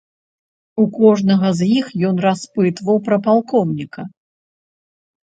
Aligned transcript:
У 0.83 0.85
кожнага 0.97 1.51
з 1.59 1.67
іх 1.79 1.91
ён 2.09 2.15
распытваў 2.27 2.97
пра 3.09 3.17
палкоўніка. 3.29 4.01